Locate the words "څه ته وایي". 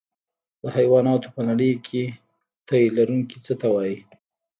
3.45-3.97